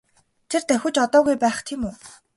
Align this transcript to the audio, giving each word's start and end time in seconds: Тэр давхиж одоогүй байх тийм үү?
Тэр 0.49 0.61
давхиж 0.69 0.95
одоогүй 1.05 1.35
байх 1.43 1.57
тийм 1.67 1.81
үү? 1.89 1.95